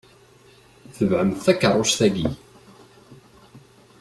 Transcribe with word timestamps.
Tebɛemt 0.95 1.43
takeṛṛust-ayi. 1.45 2.27